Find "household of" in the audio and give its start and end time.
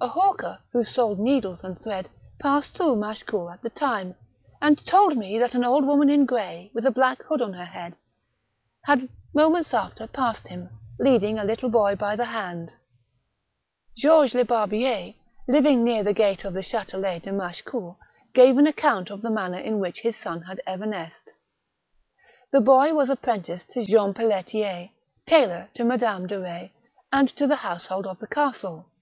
27.56-28.20